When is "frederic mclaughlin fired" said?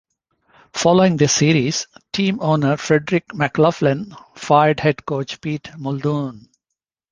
2.75-4.79